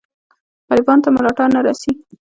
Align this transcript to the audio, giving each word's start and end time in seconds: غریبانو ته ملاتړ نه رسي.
غریبانو 0.69 1.03
ته 1.03 1.09
ملاتړ 1.15 1.47
نه 1.55 1.59
رسي. 1.67 1.91